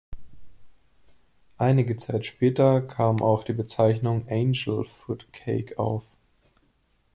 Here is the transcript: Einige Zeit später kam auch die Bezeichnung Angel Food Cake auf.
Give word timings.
Einige 1.59 1.95
Zeit 1.95 2.25
später 2.25 2.81
kam 2.81 3.21
auch 3.21 3.43
die 3.43 3.53
Bezeichnung 3.53 4.25
Angel 4.27 4.83
Food 4.83 5.31
Cake 5.31 5.77
auf. 5.77 6.03